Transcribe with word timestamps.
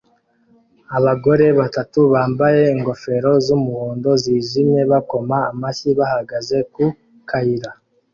Abagore 0.97 1.45
batatu 1.59 1.99
bambaye 2.13 2.61
ingofero 2.75 3.31
z'umuhondo 3.45 4.09
zijimye 4.23 4.81
bakoma 4.91 5.37
amashyi 5.51 5.89
bahagaze 5.99 6.57
ku 6.73 6.85
kayira 7.29 7.71